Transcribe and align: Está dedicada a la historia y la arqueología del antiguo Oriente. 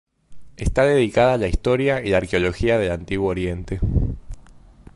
Está 0.57 0.83
dedicada 0.85 1.33
a 1.33 1.37
la 1.37 1.47
historia 1.47 2.03
y 2.03 2.09
la 2.09 2.17
arqueología 2.17 2.79
del 2.79 2.91
antiguo 2.91 3.29
Oriente. 3.29 3.79